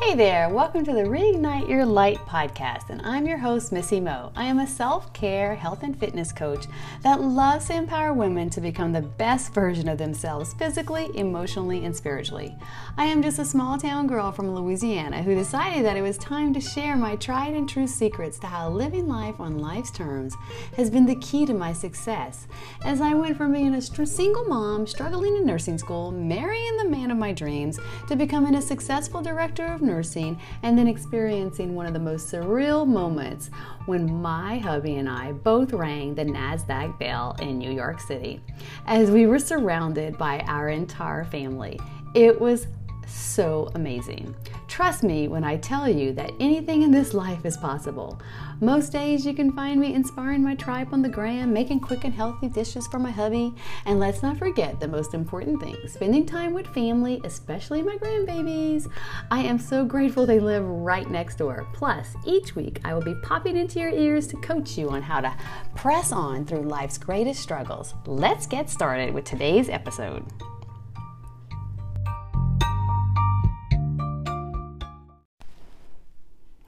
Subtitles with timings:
[0.00, 4.30] Hey there, welcome to the Reignite Your Light podcast, and I'm your host, Missy Mo.
[4.36, 6.66] I am a self care, health, and fitness coach
[7.02, 11.94] that loves to empower women to become the best version of themselves physically, emotionally, and
[11.94, 12.56] spiritually.
[12.96, 16.54] I am just a small town girl from Louisiana who decided that it was time
[16.54, 20.36] to share my tried and true secrets to how living life on life's terms
[20.76, 22.46] has been the key to my success.
[22.84, 27.10] As I went from being a single mom, struggling in nursing school, marrying the man
[27.10, 31.92] of my dreams, to becoming a successful director of nursing, and then experiencing one of
[31.92, 33.50] the most surreal moments
[33.86, 38.40] when my hubby and I both rang the NASDAQ bell in New York City
[38.86, 41.80] as we were surrounded by our entire family.
[42.14, 42.68] It was
[43.08, 44.34] so amazing.
[44.68, 48.20] Trust me when I tell you that anything in this life is possible.
[48.60, 52.12] Most days you can find me inspiring my tribe on the gram, making quick and
[52.12, 53.54] healthy dishes for my hubby,
[53.86, 58.90] and let's not forget the most important thing spending time with family, especially my grandbabies.
[59.30, 61.66] I am so grateful they live right next door.
[61.72, 65.20] Plus, each week I will be popping into your ears to coach you on how
[65.20, 65.34] to
[65.74, 67.94] press on through life's greatest struggles.
[68.06, 70.24] Let's get started with today's episode.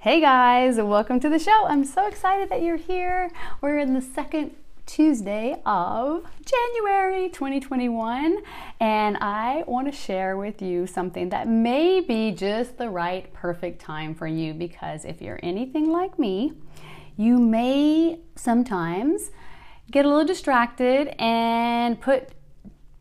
[0.03, 1.67] Hey guys, welcome to the show.
[1.67, 3.31] I'm so excited that you're here.
[3.61, 4.53] We're in the second
[4.87, 8.39] Tuesday of January 2021,
[8.81, 13.83] and I want to share with you something that may be just the right perfect
[13.83, 16.55] time for you because if you're anything like me,
[17.19, 19.31] you may sometimes
[19.91, 22.31] get a little distracted and put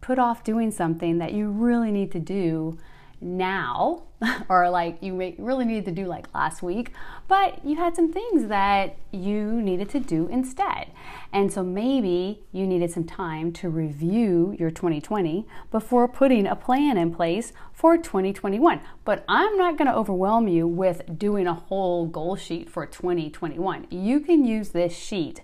[0.01, 2.77] put off doing something that you really need to do
[3.21, 4.03] now
[4.49, 6.91] or like you really needed to do like last week,
[7.27, 10.87] but you had some things that you needed to do instead.
[11.31, 16.97] And so maybe you needed some time to review your 2020 before putting a plan
[16.97, 18.81] in place for 2021.
[19.05, 23.87] But I'm not going to overwhelm you with doing a whole goal sheet for 2021.
[23.89, 25.41] You can use this sheet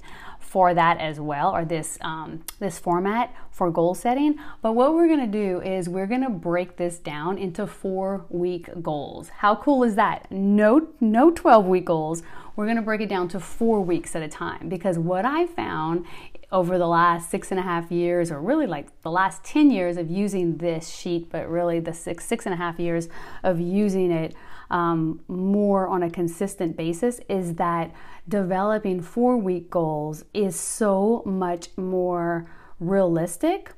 [0.55, 4.39] for that as well, or this um, this format for goal setting.
[4.61, 9.27] But what we're gonna do is we're gonna break this down into four week goals.
[9.27, 10.31] How cool is that?
[10.31, 12.23] No, no 12 week goals.
[12.55, 16.05] We're gonna break it down to four weeks at a time because what I found
[16.53, 19.97] over the last six and a half years, or really like the last 10 years
[19.97, 23.09] of using this sheet, but really the six, six and a half years
[23.43, 24.33] of using it
[24.69, 27.93] um, more on a consistent basis, is that
[28.27, 32.49] developing four week goals is so much more
[32.79, 33.73] realistic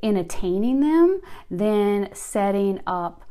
[0.00, 1.20] in attaining them
[1.50, 3.24] than setting up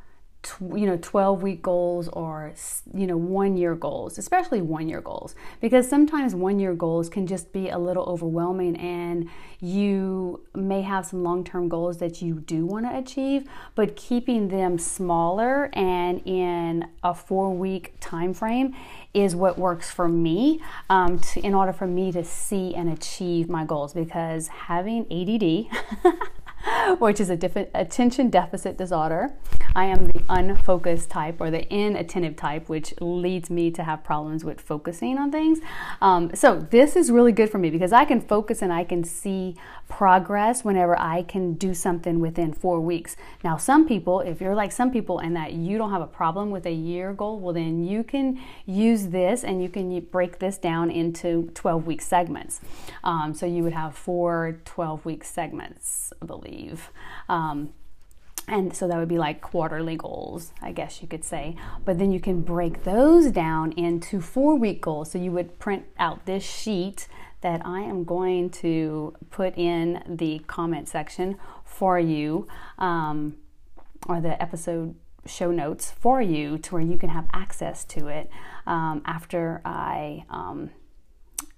[0.60, 2.54] you know 12 week goals or
[2.94, 7.28] you know one year goals especially one year goals because sometimes one year goals can
[7.28, 9.30] just be a little overwhelming and
[9.60, 14.48] you may have some long term goals that you do want to achieve but keeping
[14.48, 18.76] them smaller and in a four week time frame
[19.14, 20.60] is what works for me
[20.90, 26.12] um, to, in order for me to see and achieve my goals because having ADD
[27.00, 29.34] which is a diff- attention deficit disorder.
[29.76, 34.44] I am the unfocused type or the inattentive type, which leads me to have problems
[34.44, 35.60] with focusing on things.
[36.02, 39.04] Um, so, this is really good for me because I can focus and I can
[39.04, 39.56] see
[39.88, 43.16] progress whenever I can do something within four weeks.
[43.44, 46.52] Now, some people, if you're like some people and that you don't have a problem
[46.52, 50.58] with a year goal, well, then you can use this and you can break this
[50.58, 52.60] down into 12 week segments.
[53.04, 56.51] Um, so, you would have four 12 week segments, I believe
[57.30, 57.74] Um,
[58.48, 61.56] and so that would be like quarterly goals, I guess you could say.
[61.86, 65.12] But then you can break those down into four week goals.
[65.12, 67.08] So you would print out this sheet
[67.42, 72.48] that I am going to put in the comment section for you,
[72.78, 73.38] um,
[74.08, 74.96] or the episode
[75.26, 78.30] show notes for you to where you can have access to it
[78.66, 80.72] um, after I um,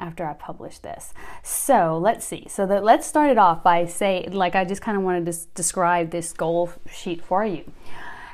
[0.04, 1.14] after I publish this.
[1.42, 2.48] So let's see.
[2.50, 6.12] So let's start it off by say, like I just kind of wanted to describe
[6.12, 7.64] this goal sheet for you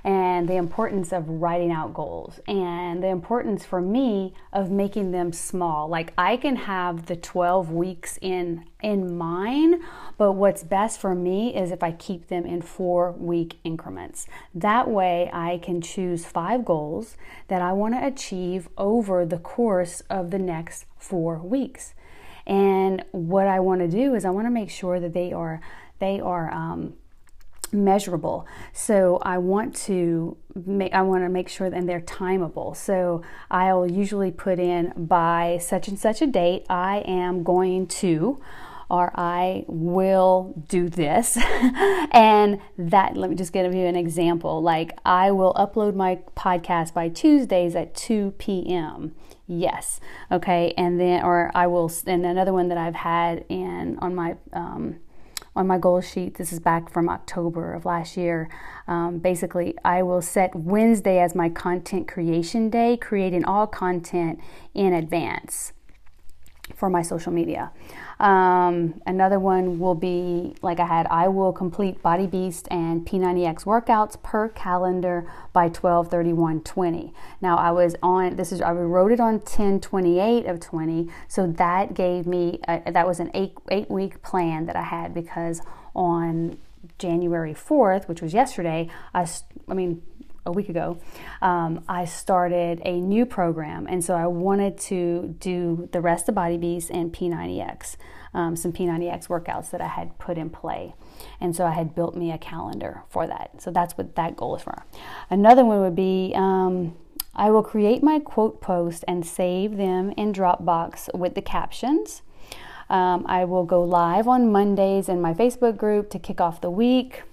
[0.04, 5.34] and the importance of writing out goals and the importance for me of making them
[5.34, 5.88] small.
[5.88, 9.82] Like i can have the 12 weeks in in mine
[10.18, 14.28] but what's best for me is if i keep them in 4 week increments.
[14.54, 17.18] That way i can choose 5 goals
[17.48, 21.94] that i want to achieve over the course of the next 4 weeks.
[22.46, 25.62] And what i want to do is i want to make sure that they are
[26.00, 26.94] they are um,
[27.72, 28.48] measurable.
[28.74, 32.76] So I want to make I want to make sure that they're timeable.
[32.76, 38.42] So I'll usually put in by such and such a date I am going to
[38.90, 41.38] or I will do this.
[42.12, 44.62] and that, let me just give you an example.
[44.62, 49.14] Like, I will upload my podcast by Tuesdays at 2 p.m.
[49.46, 50.00] Yes.
[50.32, 50.74] Okay.
[50.76, 54.98] And then, or I will, and another one that I've had in on my, um,
[55.60, 58.50] on my goal sheet, this is back from October of last year.
[58.88, 64.40] Um, basically, I will set Wednesday as my content creation day, creating all content
[64.74, 65.74] in advance
[66.74, 67.72] for my social media.
[68.20, 73.64] Um, another one will be like I had, I will complete Body Beast and P90X
[73.64, 77.14] workouts per calendar by 12 31 20.
[77.42, 81.10] Now I was on, this is, I wrote it on 10 28 of 20.
[81.30, 85.14] So that gave me, a, that was an eight, eight week plan that I had
[85.14, 85.62] because
[85.96, 86.58] on
[86.98, 89.28] January 4th, which was yesterday, I,
[89.70, 90.02] I mean,
[90.46, 91.00] a week ago,
[91.42, 93.88] um, I started a new program.
[93.88, 97.98] And so I wanted to do the rest of Body Beast and P90X,
[98.34, 100.96] um, some P90X workouts that I had put in play.
[101.40, 103.62] And so I had built me a calendar for that.
[103.62, 104.86] So that's what that goal is for.
[105.30, 106.96] Another one would be um,
[107.36, 112.22] I will create my quote post and save them in Dropbox with the captions.
[112.90, 116.72] Um, I will go live on Mondays in my Facebook group to kick off the
[116.72, 117.24] week.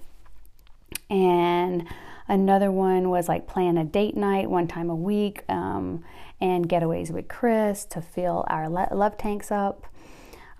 [1.09, 1.87] And
[2.27, 6.03] Another one was like plan a date night one time a week um,
[6.41, 9.85] and getaways with Chris to fill our love tanks up.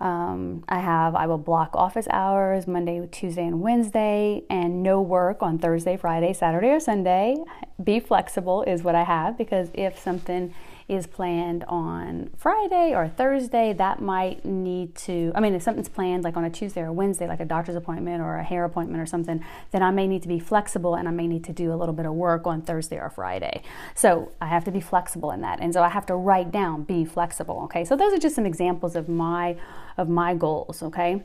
[0.00, 5.42] Um, I have, I will block office hours Monday, Tuesday, and Wednesday, and no work
[5.42, 7.36] on Thursday, Friday, Saturday, or Sunday.
[7.82, 10.54] Be flexible is what I have because if something
[10.88, 16.24] is planned on Friday or Thursday, that might need to, I mean, if something's planned
[16.24, 19.04] like on a Tuesday or Wednesday, like a doctor's appointment or a hair appointment or
[19.04, 21.76] something, then I may need to be flexible and I may need to do a
[21.76, 23.62] little bit of work on Thursday or Friday.
[23.94, 25.60] So I have to be flexible in that.
[25.60, 27.60] And so I have to write down, be flexible.
[27.64, 27.84] Okay.
[27.84, 29.56] So those are just some examples of my,
[29.98, 30.82] of my goals.
[30.82, 31.22] Okay.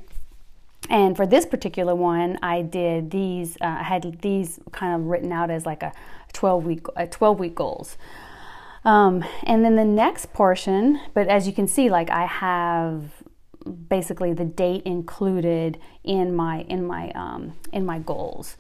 [0.89, 3.55] And for this particular one, I did these.
[3.61, 5.93] Uh, I had these kind of written out as like a
[6.33, 7.97] 12 week, a 12 week goals.
[8.85, 13.23] Um, and then the next portion, but as you can see, like I have
[13.87, 18.57] basically the date included in my in my um, in my goals.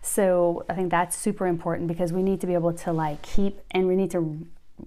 [0.00, 3.60] So I think that's super important because we need to be able to like keep
[3.70, 4.46] and we need to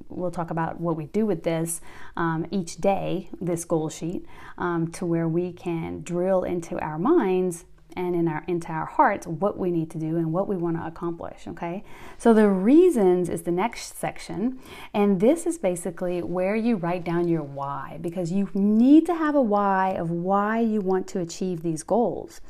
[0.09, 1.81] we'll talk about what we do with this
[2.15, 4.25] um, each day, this goal sheet,
[4.57, 9.25] um, to where we can drill into our minds and in our into our hearts
[9.25, 11.83] what we need to do and what we want to accomplish okay?
[12.17, 14.59] So the reasons is the next section
[14.93, 19.35] and this is basically where you write down your why because you need to have
[19.35, 22.41] a why of why you want to achieve these goals.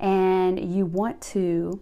[0.00, 1.80] And you want to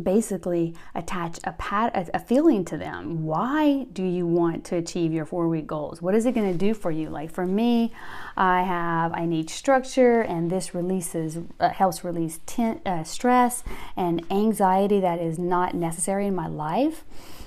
[0.00, 3.24] basically attach a pat a feeling to them.
[3.24, 6.00] Why do you want to achieve your four week goals?
[6.00, 7.10] What is it going to do for you?
[7.10, 7.92] Like for me
[8.36, 13.62] i have i need structure and this releases uh, helps release ten, uh, stress
[13.96, 17.04] and anxiety that is not necessary in my life.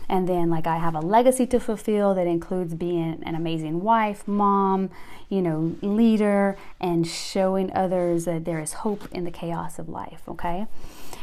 [0.08, 4.28] And then like i have a legacy to fulfill that includes being an amazing wife
[4.28, 4.90] mom
[5.30, 10.22] you know leader and showing others that there is hope in the chaos of life
[10.28, 10.68] okay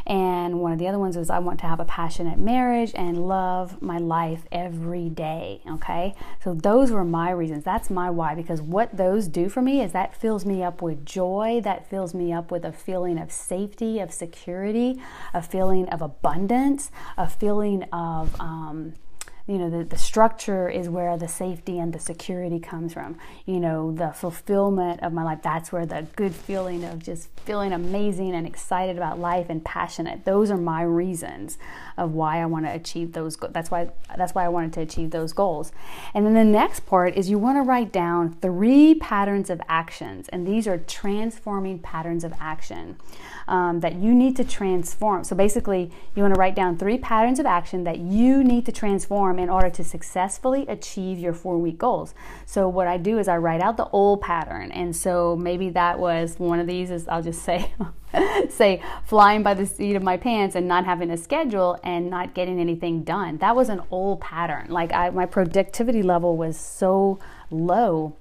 [0.06, 3.26] and one of the other ones is I want to have a passionate marriage and
[3.26, 5.60] love my life every day.
[5.68, 6.14] Okay.
[6.42, 7.64] So those were my reasons.
[7.64, 11.04] That's my why because what those do for me is that fills me up with
[11.04, 11.60] joy.
[11.62, 15.00] That fills me up with a feeling of safety, of security,
[15.32, 18.94] a feeling of abundance, a feeling of, um,
[19.46, 23.18] you know the, the structure is where the safety and the security comes from.
[23.46, 27.72] You know the fulfillment of my life that's where the good feeling of just feeling
[27.72, 30.24] amazing and excited about life and passionate.
[30.24, 31.58] Those are my reasons
[31.98, 34.80] of why i want to achieve those go- that's why that's why i wanted to
[34.80, 35.72] achieve those goals.
[36.14, 40.28] And then the next part is you want to write down three patterns of actions
[40.28, 42.96] and these are transforming patterns of action
[43.48, 45.24] um, that you need to transform.
[45.24, 48.72] So basically you want to write down three patterns of action that you need to
[48.72, 52.14] transform in order to successfully achieve your four week goals.
[52.46, 54.72] So, what I do is I write out the old pattern.
[54.72, 57.72] And so, maybe that was one of these, is I'll just say,
[58.50, 62.34] say flying by the seat of my pants and not having a schedule and not
[62.34, 63.38] getting anything done.
[63.38, 64.68] That was an old pattern.
[64.70, 67.18] Like, I, my productivity level was so
[67.50, 68.16] low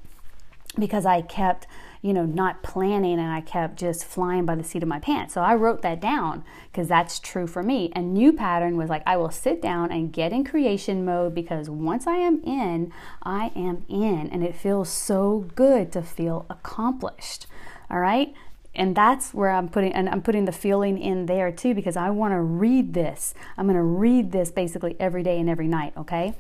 [0.80, 1.68] because I kept
[2.02, 5.34] you know, not planning and I kept just flying by the seat of my pants.
[5.34, 7.92] So I wrote that down because that's true for me.
[7.96, 11.70] A new pattern was like, I will sit down and get in creation mode because
[11.70, 12.92] once I am in,
[13.22, 14.30] I am in.
[14.32, 17.46] And it feels so good to feel accomplished.
[17.90, 18.34] All right
[18.74, 22.10] and that's where I'm putting and I'm putting the feeling in there too because I
[22.10, 23.34] want to read this.
[23.58, 26.34] I'm going to read this basically every day and every night, okay?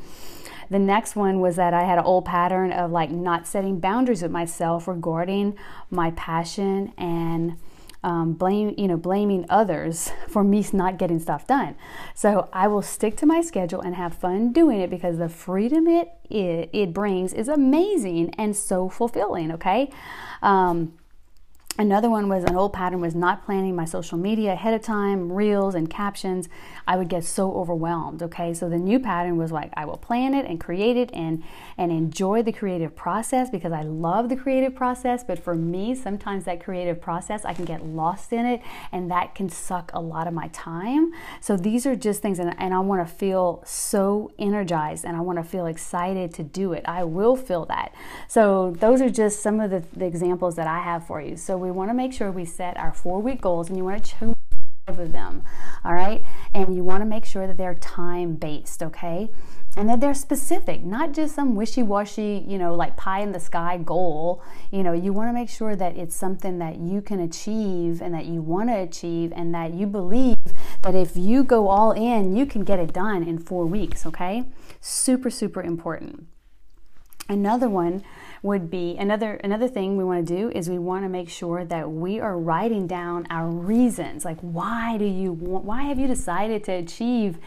[0.71, 4.21] The next one was that I had an old pattern of like not setting boundaries
[4.21, 5.57] with myself regarding
[5.89, 7.57] my passion and
[8.03, 11.75] um, blame, you know, blaming others for me not getting stuff done.
[12.15, 15.87] So I will stick to my schedule and have fun doing it because the freedom
[15.87, 19.51] it it, it brings is amazing and so fulfilling.
[19.51, 19.91] Okay.
[20.41, 20.93] Um,
[21.81, 25.31] Another one was an old pattern was not planning my social media ahead of time,
[25.31, 26.47] reels and captions.
[26.88, 28.21] I would get so overwhelmed.
[28.21, 31.43] Okay, so the new pattern was like I will plan it and create it and
[31.79, 35.23] and enjoy the creative process because I love the creative process.
[35.23, 38.61] But for me, sometimes that creative process I can get lost in it,
[38.91, 41.11] and that can suck a lot of my time.
[41.39, 45.21] So these are just things, and, and I want to feel so energized and I
[45.21, 46.83] want to feel excited to do it.
[46.85, 47.95] I will feel that.
[48.27, 51.35] So those are just some of the, the examples that I have for you.
[51.38, 54.03] So we want to make sure we set our four week goals and you want
[54.03, 54.35] to choose
[54.87, 55.43] five of them.
[55.83, 56.23] All right.
[56.53, 58.83] And you want to make sure that they're time based.
[58.83, 59.29] Okay.
[59.77, 63.39] And that they're specific, not just some wishy washy, you know, like pie in the
[63.39, 64.43] sky goal.
[64.69, 68.13] You know, you want to make sure that it's something that you can achieve and
[68.13, 70.35] that you want to achieve and that you believe
[70.81, 74.05] that if you go all in, you can get it done in four weeks.
[74.05, 74.43] Okay.
[74.81, 76.27] Super, super important.
[77.29, 78.03] Another one
[78.43, 81.63] would be another another thing we want to do is we want to make sure
[81.63, 84.25] that we are writing down our reasons.
[84.25, 87.37] Like why do you want why have you decided to achieve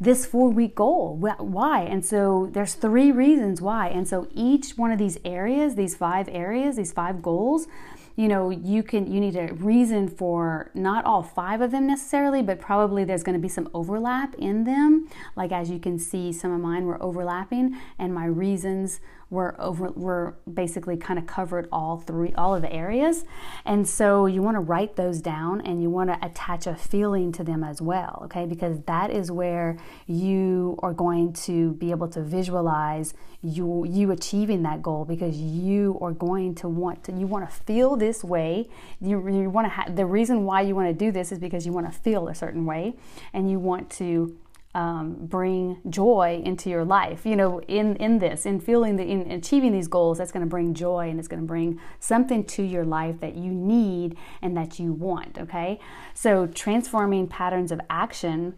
[0.00, 1.82] this four week goal why?
[1.82, 3.88] And so there's three reasons why.
[3.88, 7.68] And so each one of these areas these five areas these five goals
[8.16, 12.42] you know you can you need a reason for not all five of them necessarily
[12.42, 15.08] but probably there's going to be some overlap in them.
[15.36, 19.90] Like as you can see some of mine were overlapping and my reasons were over
[19.90, 23.24] were basically kind of covered all three all of the areas.
[23.64, 27.32] And so you want to write those down and you want to attach a feeling
[27.32, 28.46] to them as well okay?
[28.46, 34.62] Because that is where you are going to be able to visualize you you achieving
[34.64, 38.68] that goal because you are going to want to you want to feel this way.
[39.00, 41.64] You, you want to have the reason why you want to do this is because
[41.64, 42.96] you want to feel a certain way
[43.32, 44.36] and you want to
[44.78, 47.26] um, bring joy into your life.
[47.26, 50.48] You know, in in this, in feeling the, in achieving these goals, that's going to
[50.48, 54.56] bring joy and it's going to bring something to your life that you need and
[54.56, 55.36] that you want.
[55.36, 55.80] Okay,
[56.14, 58.54] so transforming patterns of action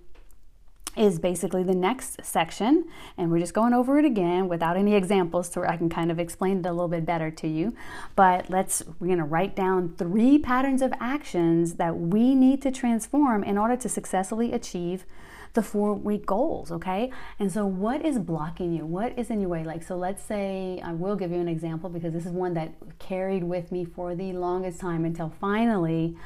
[0.94, 2.84] is basically the next section
[3.16, 6.18] and we're just going over it again without any examples so I can kind of
[6.18, 7.72] explain it a little bit better to you
[8.16, 12.72] but let's we're going to write down three patterns of actions that we need to
[12.72, 15.04] transform in order to successfully achieve
[15.52, 17.10] the four week goals, okay?
[17.38, 18.86] And so, what is blocking you?
[18.86, 19.64] What is in your way?
[19.64, 22.72] Like, so let's say I will give you an example because this is one that
[22.98, 26.16] carried with me for the longest time until finally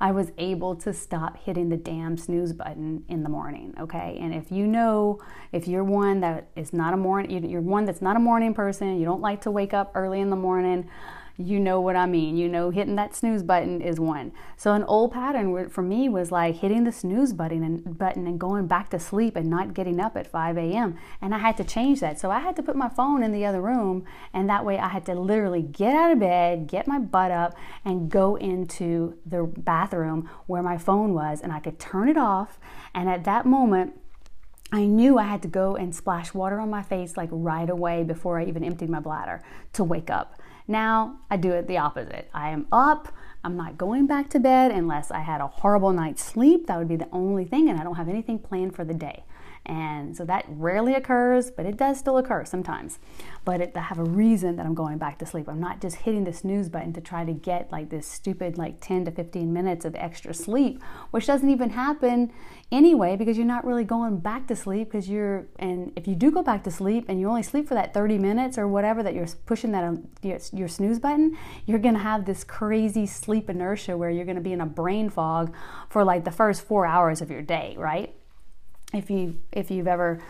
[0.00, 4.18] I was able to stop hitting the damn snooze button in the morning, okay?
[4.20, 5.20] And if you know,
[5.52, 8.98] if you're one that is not a morning, you're one that's not a morning person,
[8.98, 10.90] you don't like to wake up early in the morning,
[11.36, 12.36] you know what I mean.
[12.36, 14.32] You know, hitting that snooze button is one.
[14.56, 18.38] So an old pattern for me was like hitting the snooze button and button and
[18.38, 20.96] going back to sleep and not getting up at 5 a.m.
[21.20, 22.20] And I had to change that.
[22.20, 24.88] So I had to put my phone in the other room, and that way I
[24.88, 29.42] had to literally get out of bed, get my butt up, and go into the
[29.42, 32.60] bathroom where my phone was, and I could turn it off.
[32.94, 33.98] And at that moment,
[34.72, 38.02] I knew I had to go and splash water on my face like right away
[38.02, 39.42] before I even emptied my bladder
[39.74, 40.40] to wake up.
[40.66, 42.30] Now I do it the opposite.
[42.32, 43.08] I am up.
[43.42, 46.66] I'm not going back to bed unless I had a horrible night's sleep.
[46.66, 49.24] That would be the only thing, and I don't have anything planned for the day.
[49.66, 52.98] And so that rarely occurs, but it does still occur sometimes.
[53.46, 55.48] But it, I have a reason that I'm going back to sleep.
[55.48, 58.80] I'm not just hitting the snooze button to try to get like this stupid like
[58.80, 62.30] 10 to 15 minutes of extra sleep, which doesn't even happen
[62.70, 66.30] anyway because you're not really going back to sleep because you're and if you do
[66.30, 69.14] go back to sleep and you only sleep for that 30 minutes or whatever that
[69.14, 73.48] you're pushing that um, your, your snooze button, you're going to have this crazy sleep
[73.48, 75.54] inertia where you're going to be in a brain fog
[75.88, 78.14] for like the first 4 hours of your day, right?
[78.94, 80.20] If you if you've ever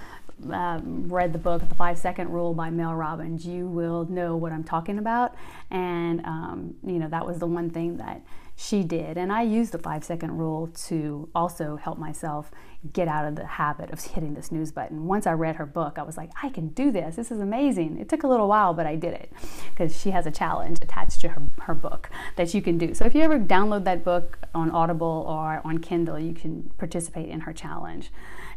[0.51, 4.53] um, read the book The Five Second Rule by Mel Robbins, you will know what
[4.53, 5.35] I'm talking about.
[5.71, 8.23] And um, you know that was the one thing that
[8.57, 12.51] she did, and I used the five second rule to also help myself
[12.93, 15.07] get out of the habit of hitting the snooze button.
[15.07, 17.17] Once I read her book, I was like, I can do this.
[17.17, 17.99] This is amazing.
[17.99, 19.33] It took a little while, but I did it
[19.71, 22.95] because she has a challenge attached to her, her book that you can do.
[22.95, 27.29] So if you ever download that book on Audible or on Kindle, you can participate
[27.29, 28.11] in her challenge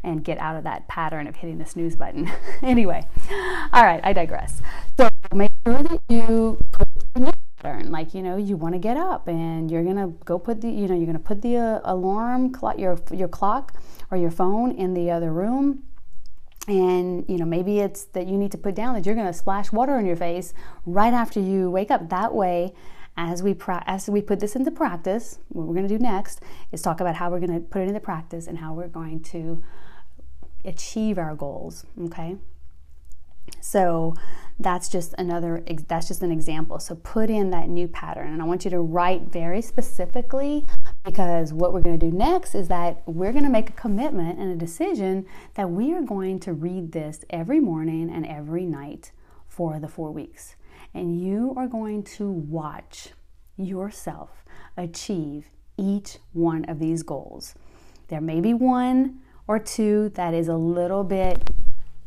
[0.03, 2.29] and get out of that pattern of hitting the snooze button.
[2.61, 3.03] anyway,
[3.73, 4.61] all right, I digress.
[4.97, 6.87] So make sure that you put
[7.67, 10.69] pattern like you know you want to get up and you're gonna go put the
[10.69, 13.73] you know you're gonna put the uh, alarm clock your your clock
[14.09, 15.83] or your phone in the other room.
[16.67, 19.33] And you know maybe it's that you need to put down that you're going to
[19.33, 20.53] splash water on your face
[20.85, 22.09] right after you wake up.
[22.09, 22.73] That way
[23.15, 26.41] as we pra- as we put this into practice what we're going to do next
[26.71, 29.21] is talk about how we're going to put it into practice and how we're going
[29.21, 29.63] to
[30.65, 32.35] achieve our goals okay?
[33.61, 34.13] So
[34.59, 36.79] that's just another that's just an example.
[36.79, 38.33] So put in that new pattern.
[38.33, 40.65] And i want you to write very specifically
[41.05, 44.39] because what we're going to do next is that we're going to make a commitment
[44.39, 49.11] and a decision that we are going to read this every morning and every night
[49.47, 50.55] for the 4 weeks.
[50.93, 53.09] And you are going to watch
[53.57, 54.43] yourself
[54.75, 57.53] achieve each one of these goals.
[58.07, 61.49] There may be one or two that is a little bit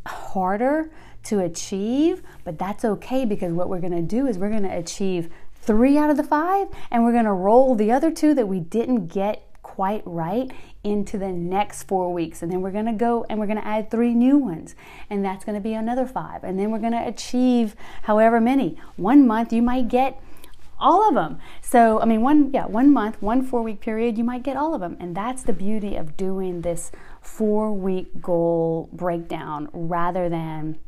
[0.06, 0.90] harder
[1.24, 4.76] to achieve, but that's okay because what we're going to do is we're going to
[4.76, 8.48] achieve three out of the five and we're going to roll the other two that
[8.48, 10.50] we didn't get quite right
[10.82, 12.42] into the next four weeks.
[12.42, 14.74] And then we're going to go and we're going to add three new ones.
[15.08, 16.42] And that's going to be another five.
[16.42, 18.78] And then we're going to achieve however many.
[18.96, 20.20] One month you might get
[20.78, 21.38] all of them.
[21.60, 24.74] So, I mean, one, yeah, one month, one four week period, you might get all
[24.74, 24.96] of them.
[24.98, 30.78] And that's the beauty of doing this four week goal breakdown rather than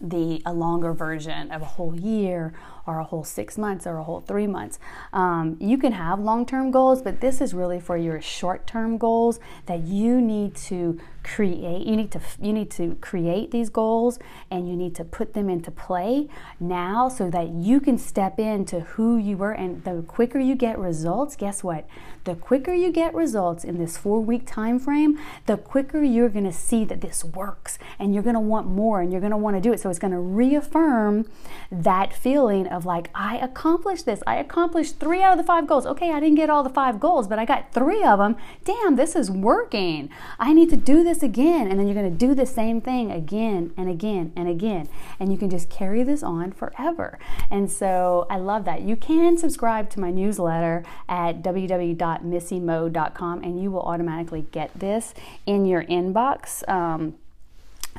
[0.00, 2.52] the a longer version of a whole year
[2.86, 4.78] or a whole six months or a whole three months.
[5.12, 8.98] Um, you can have long term goals, but this is really for your short term
[8.98, 11.86] goals that you need to create.
[11.86, 14.18] You need to you need to create these goals
[14.50, 16.28] and you need to put them into play
[16.60, 19.52] now so that you can step into who you were.
[19.52, 21.86] And the quicker you get results guess what?
[22.24, 26.44] The quicker you get results in this 4 week time frame the quicker you're going
[26.44, 29.36] to see that this works and you're going to want more and you're going to
[29.36, 29.80] want to do it.
[29.80, 31.26] So it's going to reaffirm
[31.70, 35.86] that feeling of like I accomplished this I accomplished 3 out of the 5 goals
[35.86, 38.96] okay I didn't get all the 5 goals but I got 3 of them damn
[38.96, 41.70] this is working I need to do this this again.
[41.70, 44.88] And then you're going to do the same thing again and again and again.
[45.20, 47.18] And you can just carry this on forever.
[47.50, 48.80] And so I love that.
[48.82, 55.14] You can subscribe to my newsletter at www.missymo.com and you will automatically get this
[55.46, 56.68] in your inbox.
[56.68, 57.14] Um,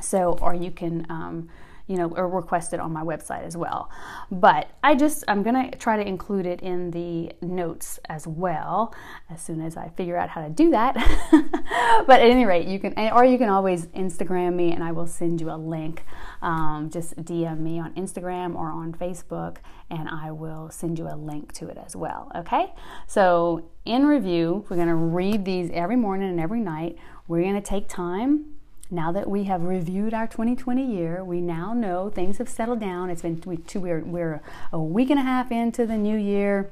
[0.00, 1.06] so, or you can.
[1.08, 1.48] Um,
[1.86, 3.90] you know, or requested on my website as well.
[4.30, 8.94] But I just, I'm going to try to include it in the notes as well
[9.30, 10.94] as soon as I figure out how to do that.
[12.06, 15.06] but at any rate, you can, or you can always Instagram me and I will
[15.06, 16.04] send you a link.
[16.42, 21.14] Um, just DM me on Instagram or on Facebook and I will send you a
[21.14, 22.32] link to it as well.
[22.34, 22.72] Okay?
[23.06, 26.96] So, in review, we're going to read these every morning and every night.
[27.28, 28.55] We're going to take time
[28.90, 33.10] now that we have reviewed our 2020 year, we now know things have settled down.
[33.10, 34.40] It's been we, we're, we're
[34.72, 36.70] a week and a half into the new year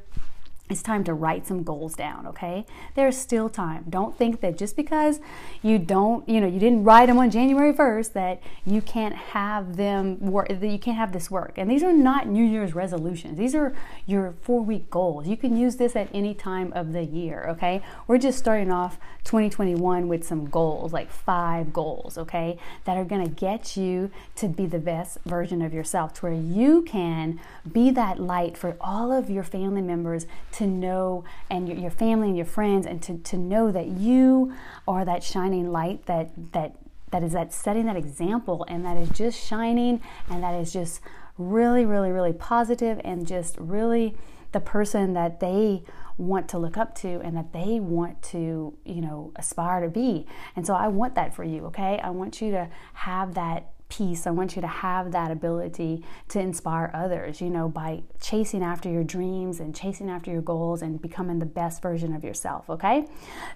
[0.71, 2.65] it's time to write some goals down okay?
[2.95, 3.85] There's still time.
[3.89, 5.21] Don't think that just because
[5.63, 9.77] you don't you know you didn't write them on january 1st that you can't have
[9.77, 11.55] them work that you can't have this work.
[11.59, 13.37] And these are not new year's resolutions.
[13.37, 13.75] These are
[14.07, 15.29] your four week goals.
[15.29, 17.83] You can use this at any time of the year okay?
[18.07, 22.59] We're just starting off 2021 with some goals like five goals okay?
[22.85, 26.33] That are going to get you to be the best version of yourself to where
[26.33, 27.39] you can
[27.71, 32.29] be that light for all of your family members to know, and your, your family
[32.29, 34.55] and your friends, and to, to know that you
[34.87, 36.77] are that shining light that, that,
[37.11, 41.01] that is that setting that example and that is just shining and that is just
[41.39, 44.17] really, really, really positive and just really
[44.53, 45.83] the person that they
[46.17, 50.27] want to look up to and that they want to, you know, aspire to be.
[50.55, 51.99] And so I want that for you, okay?
[52.03, 54.27] I want you to have that peace.
[54.27, 58.89] I want you to have that ability to inspire others, you know, by chasing after
[58.89, 63.07] your dreams and chasing after your goals and becoming the best version of yourself, okay?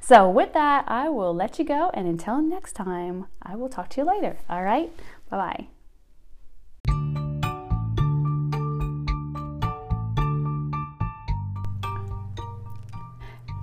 [0.01, 1.91] So, with that, I will let you go.
[1.95, 4.38] And until next time, I will talk to you later.
[4.49, 4.93] All right?
[5.31, 5.67] Bye
[6.87, 7.14] bye.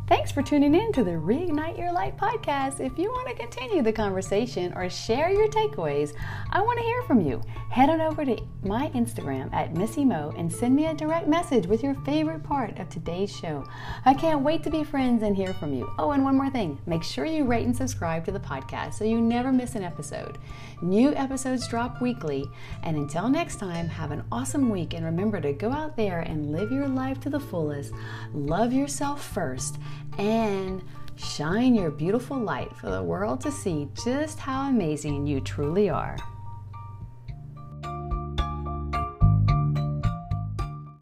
[0.07, 2.79] Thanks for tuning in to the Reignite Your Light podcast.
[2.79, 6.13] If you want to continue the conversation or share your takeaways,
[6.51, 7.41] I want to hear from you.
[7.71, 11.65] Head on over to my Instagram at Missy Mo and send me a direct message
[11.65, 13.65] with your favorite part of today's show.
[14.05, 15.91] I can't wait to be friends and hear from you.
[15.97, 19.05] Oh, and one more thing make sure you rate and subscribe to the podcast so
[19.05, 20.37] you never miss an episode.
[20.83, 22.45] New episodes drop weekly.
[22.83, 26.51] And until next time, have an awesome week and remember to go out there and
[26.51, 27.91] live your life to the fullest.
[28.35, 29.79] Love yourself first
[30.17, 30.83] and
[31.15, 36.17] shine your beautiful light for the world to see just how amazing you truly are.